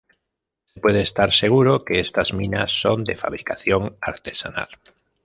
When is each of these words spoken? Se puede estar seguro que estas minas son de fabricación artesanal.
Se 0.65 0.79
puede 0.79 1.01
estar 1.03 1.31
seguro 1.31 1.85
que 1.85 1.99
estas 1.99 2.33
minas 2.33 2.71
son 2.71 3.03
de 3.03 3.13
fabricación 3.15 3.97
artesanal. 4.01 4.69